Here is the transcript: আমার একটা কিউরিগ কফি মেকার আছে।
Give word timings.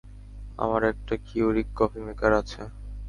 আমার 0.59 0.81
একটা 0.91 1.13
কিউরিগ 1.25 1.67
কফি 1.75 1.99
মেকার 2.07 2.31
আছে। 2.41 2.61